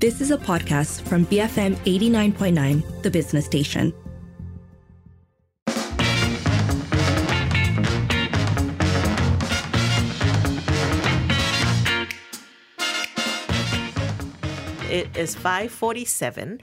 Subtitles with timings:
[0.00, 3.92] This is a podcast from BFM 89.9, the business station.
[14.90, 16.60] It is 547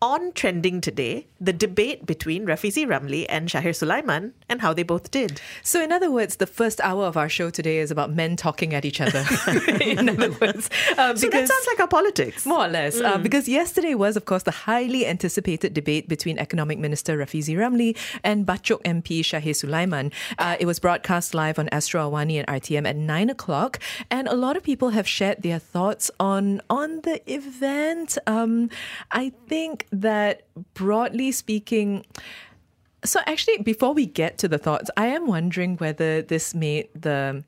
[0.00, 5.10] on trending today, the debate between Rafizi Ramli and Syahir Sulaiman and how they both
[5.10, 5.40] did.
[5.62, 8.74] So, in other words, the first hour of our show today is about men talking
[8.74, 9.24] at each other.
[9.80, 13.00] in other words, uh, so that sounds like our politics, more or less.
[13.00, 13.14] Uh, mm.
[13.14, 17.96] Uh, because yesterday was, of course, the highly anticipated debate between Economic Minister Rafizi Ramli
[18.22, 20.12] and Bachok MP Syahir Sulaiman.
[20.38, 23.80] Uh, it was broadcast live on Astro Awani and RTM at nine o'clock,
[24.10, 28.16] and a lot of people have shared their thoughts on on the event.
[28.26, 28.70] Um,
[29.10, 30.42] I think that
[30.74, 32.04] broadly speaking,
[33.04, 37.44] so actually, before we get to the thoughts, I am wondering whether this made the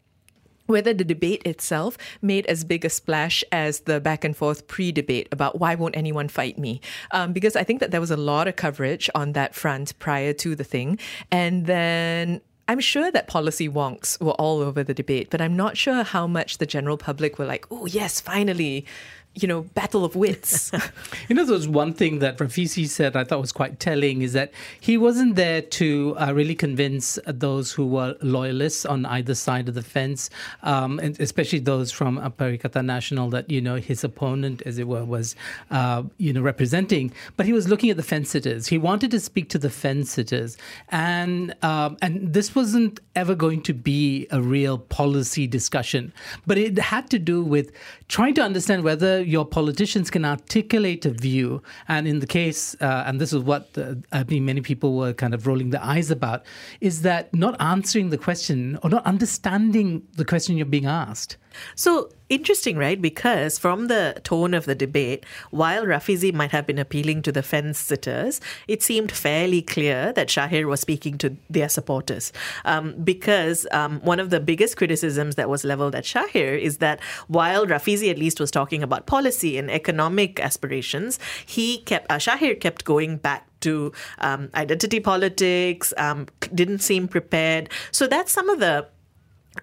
[0.67, 5.29] whether the debate itself made as big a splash as the back and forth pre-debate
[5.33, 6.81] about why won't anyone fight me?
[7.11, 10.33] Um, because i think that there was a lot of coverage on that front prior
[10.35, 10.99] to the thing.
[11.33, 15.77] And then I'm sure that policy wonks were all over the debate, but I'm not
[15.77, 18.87] sure how much the general public were like, oh, yes, finally,
[19.35, 20.73] you know, battle of wits.
[21.29, 24.33] you know, there was one thing that Rafizi said I thought was quite telling is
[24.33, 29.69] that he wasn't there to uh, really convince those who were loyalists on either side
[29.69, 30.31] of the fence,
[30.65, 34.89] um, and especially those from uh, Perikatan Nasional that, you know, his opponent, as it
[34.89, 35.37] were, was,
[35.71, 37.13] uh, you know, representing.
[37.37, 38.67] But he was looking at the fence sitters.
[38.67, 40.57] He wanted to speak to the fence sitters.
[40.89, 46.13] And, um, and this wasn't ever going to be a real policy discussion,
[46.47, 47.71] but it had to do with
[48.09, 53.05] trying to understand whether your politicians can articulate a view, and in the case, uh,
[53.07, 56.11] and this is what uh, I think many people were kind of rolling their eyes
[56.11, 56.45] about,
[56.81, 61.37] is that not answering the question or not understanding the question you're being asked.
[61.75, 63.01] So interesting, right?
[63.01, 67.43] Because from the tone of the debate, while Rafizi might have been appealing to the
[67.43, 72.33] fence sitters, it seemed fairly clear that Syahir was speaking to their supporters.
[72.65, 77.01] Um, because um, one of the biggest criticisms that was leveled at Syahir is that
[77.29, 82.59] while Rafizi at least was talking about policy and economic aspirations, he kept uh, Syahir
[82.61, 87.69] kept going back to um, identity politics, um, didn't seem prepared.
[87.91, 88.87] So that's some of the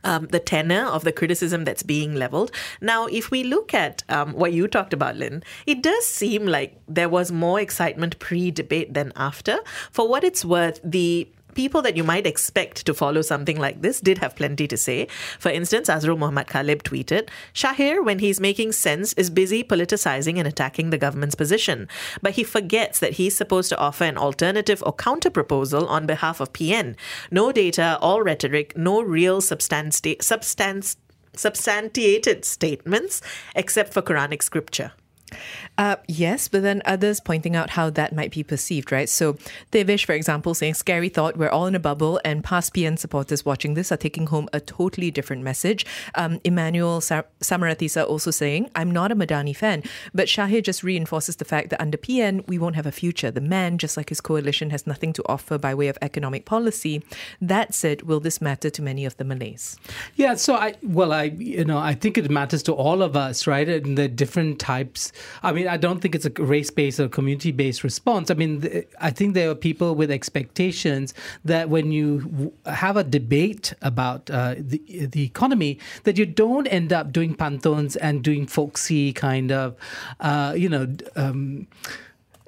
[0.03, 2.51] um, the tenor of the criticism that's being leveled.
[2.81, 6.79] Now, if we look at um, what you talked about, Lynn, it does seem like
[6.87, 9.59] there was more excitement pre debate than after.
[9.91, 13.99] For what it's worth, the people that you might expect to follow something like this
[13.99, 15.07] did have plenty to say.
[15.39, 20.47] For instance, Azrul Muhammad Khalib tweeted, Syahir, when he's making sense, is busy politicizing and
[20.47, 21.87] attacking the government's position.
[22.21, 26.39] But he forgets that he's supposed to offer an alternative or counter proposal on behalf
[26.39, 26.95] of PN.
[27.31, 29.99] No data, all rhetoric, no real substance,
[31.35, 33.21] substantiated statements
[33.55, 34.91] except for Quranic scripture.
[35.77, 39.07] Uh, yes, but then others pointing out how that might be perceived, right?
[39.07, 39.33] So
[39.71, 43.45] Devish, for example, saying, scary thought, we're all in a bubble, and past PN supporters
[43.45, 45.85] watching this are taking home a totally different message.
[46.15, 49.83] Um, Emmanuel Sa- Samaratisa also saying, I'm not a Madani fan,
[50.13, 53.29] but Syahir just reinforces the fact that under PN, we won't have a future.
[53.29, 57.03] The man, just like his coalition, has nothing to offer by way of economic policy.
[57.39, 59.77] That said, will this matter to many of the Malays?
[60.15, 63.45] Yeah, so I, well, I, you know, I think it matters to all of us,
[63.45, 63.67] right?
[63.67, 65.11] And the different types.
[65.43, 68.31] I mean, I don't think it's a race based or community based response.
[68.31, 71.13] I mean, I think there are people with expectations
[71.45, 76.93] that when you have a debate about uh, the, the economy, that you don't end
[76.93, 79.75] up doing pantuns and doing folksy kind of,
[80.19, 81.67] uh, you know, um,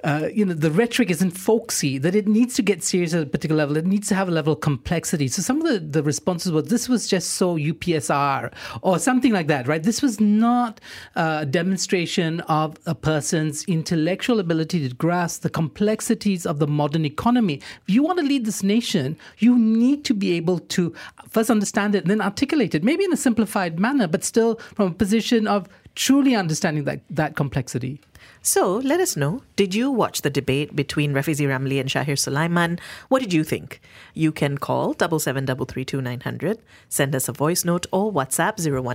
[0.04, 3.26] uh, you know, the rhetoric isn't folksy, that it needs to get serious at a
[3.26, 3.76] particular level.
[3.76, 5.28] It needs to have a level of complexity.
[5.28, 8.52] So some of the, the responses were, this was just so UPSR
[8.82, 9.82] or something like that, right?
[9.82, 10.80] This was not
[11.16, 17.60] a demonstration of a person's intellectual ability to grasp the complexities of the modern economy.
[17.86, 20.94] If you want to lead this nation, you need to be able to
[21.28, 24.88] first understand it and then articulate it, maybe in a simplified manner, but still from
[24.88, 28.00] a position of truly understanding that, that complexity.
[28.42, 29.42] So let us know.
[29.56, 32.78] Did you watch the debate between Rafizi Ramli and Syahir Sulaiman?
[33.08, 33.80] What did you think?
[34.14, 36.58] You can call double seven double three two nine hundred,
[36.88, 38.90] send us a voice note or WhatsApp 018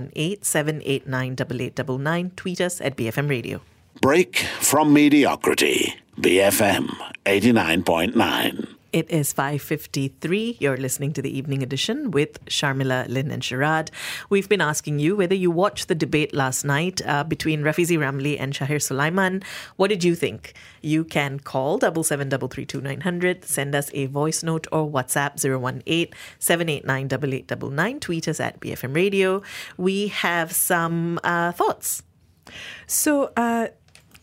[2.36, 3.60] Tweet us at BFM Radio.
[4.00, 5.94] Break from mediocrity.
[6.20, 6.88] BFM
[7.24, 8.75] 89.9.
[8.96, 10.58] It is 5.53.
[10.58, 13.90] You're listening to the Evening Edition with Sharmila, Lynn and Sharad.
[14.30, 18.40] We've been asking you whether you watched the debate last night uh, between Rafizi Ramli
[18.40, 19.42] and Syahir Sulaiman.
[19.76, 20.54] What did you think?
[20.80, 28.40] You can call 77332900, send us a voice note or WhatsApp 018 789 Tweet us
[28.40, 29.42] at BFM Radio.
[29.76, 32.02] We have some uh, thoughts.
[32.86, 33.66] So, uh,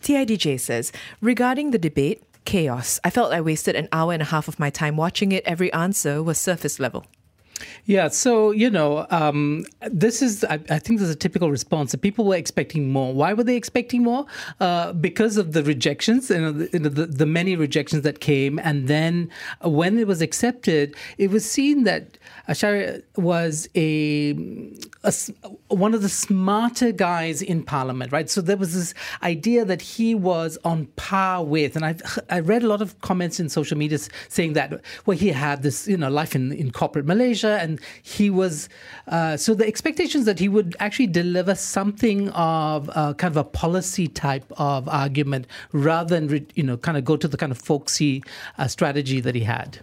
[0.01, 0.91] TIDJ says
[1.21, 2.99] regarding the debate, chaos.
[3.03, 5.43] I felt I wasted an hour and a half of my time watching it.
[5.45, 7.05] Every answer was surface level.
[7.85, 11.91] Yeah, so you know, um, this is I, I, think this is a typical response.
[11.91, 13.13] That people were expecting more.
[13.13, 14.25] Why were they expecting more?
[14.59, 18.87] Uh, because of the rejections, you know, the, the, the many rejections that came, and
[18.87, 19.29] then
[19.61, 22.17] when it was accepted, it was seen that
[22.49, 24.33] Syahir was a,
[25.03, 25.13] a,
[25.67, 28.29] one of the smarter guys in Parliament, right?
[28.29, 32.63] So there was this idea that he was on par with, and I've, I read
[32.63, 36.09] a lot of comments in social media saying that well he had this you know
[36.09, 38.69] life in in corporate Malaysia and he was
[39.07, 43.43] uh, so the expectations that he would actually deliver something of uh, kind of a
[43.43, 47.57] policy type of argument rather than you know kind of go to the kind of
[47.57, 48.23] folksy
[48.57, 49.79] uh, strategy that he had.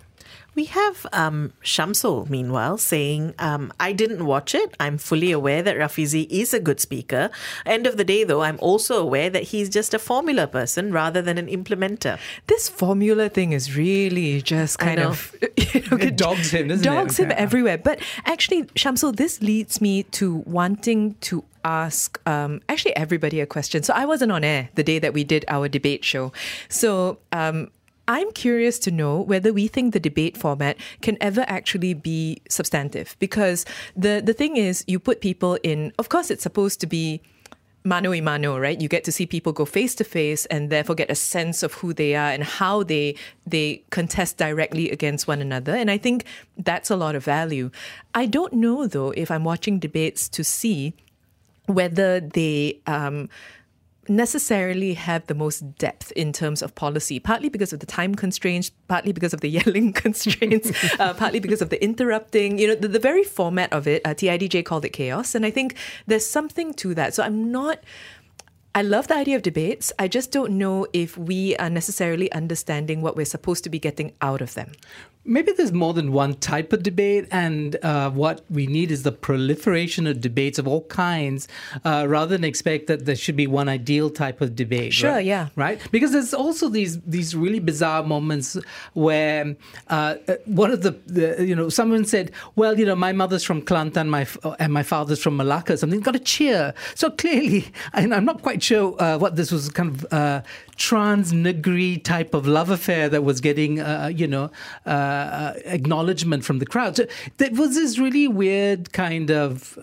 [0.55, 4.75] We have um, Shamsul, meanwhile, saying, um, I didn't watch it.
[4.81, 7.31] I'm fully aware that Rafizi is a good speaker.
[7.65, 11.23] End of the day, though, I'm also aware that he's just a formula person rather
[11.23, 12.19] than an implementer.
[12.47, 15.35] This formula thing is really just kind of.
[15.73, 17.25] You know, it dogs him, doesn't dogs it?
[17.27, 17.79] him everywhere.
[17.79, 23.83] But actually, Shamsul, this leads me to wanting to ask um, actually everybody a question.
[23.83, 26.33] So I wasn't on air the day that we did our debate show.
[26.69, 27.71] So um,
[28.11, 33.15] I'm curious to know whether we think the debate format can ever actually be substantive.
[33.21, 33.65] Because
[33.95, 37.23] the, the thing is, you put people in, of course, it's supposed to be
[37.85, 38.81] mano a mano, right?
[38.81, 41.75] You get to see people go face to face and therefore get a sense of
[41.75, 43.15] who they are and how they
[43.47, 45.77] they contest directly against one another.
[45.77, 46.25] And I think
[46.59, 47.71] that's a lot of value.
[48.13, 50.95] I don't know though if I'm watching debates to see
[51.67, 53.29] whether they um,
[54.09, 58.71] necessarily have the most depth in terms of policy, partly because of the time constraints,
[58.89, 62.59] partly because of the yelling constraints, uh, partly because of the interrupting.
[62.59, 65.35] You know, the, the very format of it, uh, TIDJ called it chaos.
[65.35, 65.77] And I think
[66.07, 67.15] there's something to that.
[67.15, 67.81] So I'm not.
[68.73, 69.93] I love the idea of debates.
[69.99, 74.13] I just don't know if we are necessarily understanding what we're supposed to be getting
[74.21, 74.73] out of them
[75.25, 79.13] maybe there's more than one type of debate, and uh, what we need is the
[79.13, 81.49] proliferation of debates of all kinds,
[81.85, 84.93] uh, rather than expect that there should be one ideal type of debate.
[84.93, 85.25] Sure, right?
[85.25, 85.81] yeah, right.
[85.91, 88.57] Because there's also these these really bizarre moments
[88.95, 89.57] where
[89.89, 93.45] uh, uh, one of the, the, you know someone said, well, you know, my mother's
[93.45, 94.27] from Kelantan, my
[94.59, 96.75] and my father's from Malacca, something got a cheer.
[96.95, 100.43] So clearly, and I'm not quite sure uh, what this was kind of uh,
[100.81, 103.77] trans nigri type of love affair that was getting,
[104.17, 104.51] you know
[104.87, 106.97] uh, acknowledgement from the crowd.
[106.97, 107.07] So
[107.37, 109.79] there was this really weird kind of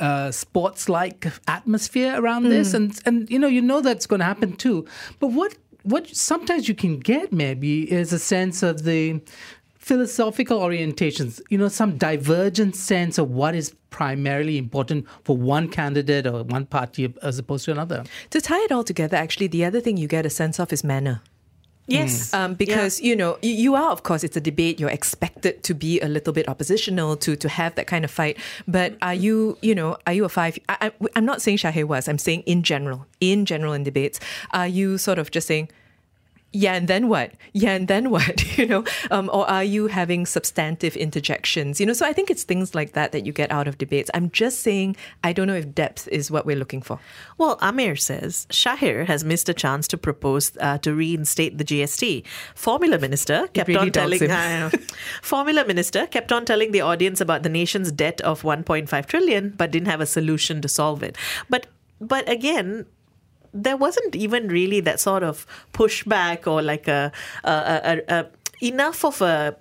[0.00, 2.50] uh, sports like atmosphere around mm.
[2.50, 4.84] this, and and you know you know that's going to happen too.
[5.20, 9.20] But what what sometimes you can get maybe is a sense of the
[9.80, 16.26] philosophical orientations, you know, some divergent sense of what is primarily important for one candidate
[16.26, 18.04] or one party as opposed to another.
[18.28, 20.84] To tie it all together, actually, the other thing you get a sense of is
[20.84, 21.22] manner.
[21.86, 22.32] Yes.
[22.32, 23.08] Um, because, yeah.
[23.08, 24.78] you know, you are, of course, it's a debate.
[24.78, 28.36] You're expected to be a little bit oppositional to, to have that kind of fight.
[28.68, 30.56] But are you, you know, are you a five?
[30.68, 34.20] I, I, I'm not saying Syahir was, I'm saying in general, in general in debates,
[34.52, 35.70] are you sort of just saying,
[36.52, 37.32] yeah, and then what?
[37.52, 38.58] Yeah, and then what?
[38.58, 41.78] you know, um, or are you having substantive interjections?
[41.78, 44.10] You know, so I think it's things like that that you get out of debates.
[44.14, 46.98] I'm just saying, I don't know if depth is what we're looking for.
[47.38, 52.24] Well, Amir says Syahir has missed a chance to propose uh, to reinstate the GST.
[52.56, 54.70] Formula Minister kept really on telling uh,
[55.22, 59.70] Formula Minister kept on telling the audience about the nation's debt of 1.5 trillion, but
[59.70, 61.16] didn't have a solution to solve it.
[61.48, 61.68] But
[62.00, 62.86] but again,
[63.52, 67.12] there wasn't even really that sort of pushback or like a,
[67.44, 68.26] a, a, a
[68.60, 69.56] enough of a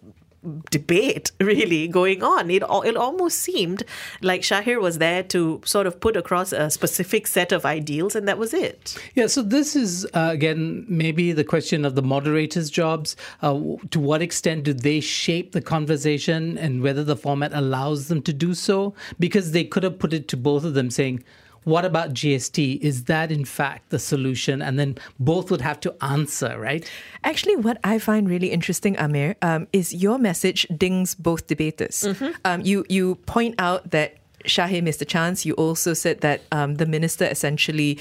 [0.69, 2.50] debate really going on.
[2.50, 3.84] It it almost seemed
[4.22, 8.27] like Syahir was there to sort of put across a specific set of ideals, and
[8.27, 8.98] that was it.
[9.15, 9.27] Yeah.
[9.27, 13.15] So this is uh, again maybe the question of the moderators' jobs.
[13.41, 18.22] Uh, to what extent do they shape the conversation, and whether the format allows them
[18.24, 18.93] to do so?
[19.19, 21.24] Because they could have put it to both of them, saying
[21.69, 22.79] what about GST?
[22.81, 24.61] Is that in fact the solution?
[24.61, 26.89] And then both would have to answer, right?
[27.23, 32.01] Actually, what I find really interesting, Amir, um, is your message dings both debaters.
[32.01, 32.31] Mm-hmm.
[32.45, 35.45] Um, you you point out that Syahir missed a chance.
[35.45, 37.99] You also said that um, the minister essentially,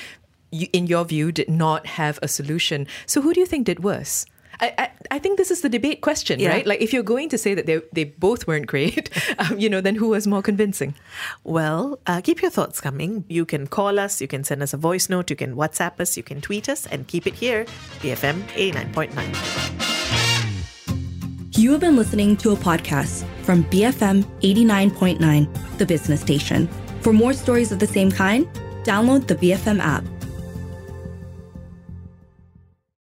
[0.50, 2.86] in your view, did not have a solution.
[3.06, 4.24] So who do you think did worse?
[4.60, 6.50] I, I, I, think this is the debate question, yeah.
[6.50, 6.66] right?
[6.66, 9.80] Like, if you're going to say that they, they both weren't great, um, you know,
[9.80, 10.94] then who was more convincing?
[11.44, 13.24] Well, uh, keep your thoughts coming.
[13.28, 16.16] You can call us, you can send us a voice note, you can WhatsApp us,
[16.16, 17.66] you can tweet us, and keep it here,
[18.00, 19.88] BFM 89.9.
[21.56, 26.68] You have been listening to a podcast from BFM 89.9, the business station.
[27.00, 28.46] For more stories of the same kind,
[28.84, 30.04] download the BFM app.